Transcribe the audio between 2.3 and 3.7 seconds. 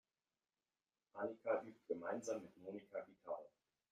mit Monika Gitarre.